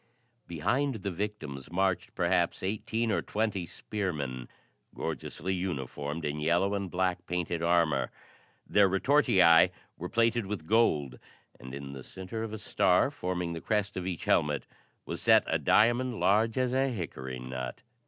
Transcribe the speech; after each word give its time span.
[Footnote 0.47 0.47
3: 0.47 0.47
Death 0.47 0.47
to 0.47 0.49
the 0.49 0.49
victims!] 0.49 0.93
Behind 0.95 0.95
the 0.95 1.11
victims 1.63 1.71
marched 1.71 2.15
perhaps 2.15 2.63
eighteen 2.63 3.11
or 3.11 3.21
twenty 3.21 3.65
spearmen 3.67 4.49
gorgeously 4.95 5.53
uniformed 5.53 6.25
in 6.25 6.39
yellow 6.39 6.73
and 6.73 6.89
black 6.89 7.27
painted 7.27 7.61
armor. 7.61 8.09
Their 8.65 8.87
retortii 8.89 9.69
were 9.99 10.09
plated 10.09 10.47
with 10.47 10.65
gold, 10.65 11.19
and 11.59 11.75
in 11.75 11.93
the 11.93 12.03
center 12.03 12.41
of 12.41 12.51
a 12.51 12.57
star 12.57 13.11
forming 13.11 13.53
the 13.53 13.61
crest 13.61 13.95
of 13.95 14.07
each 14.07 14.25
helmet 14.25 14.65
was 15.05 15.21
set 15.21 15.43
a 15.45 15.59
diamond 15.59 16.19
large 16.19 16.57
as 16.57 16.73
a 16.73 16.89
hickory 16.89 17.37
nut. 17.37 17.83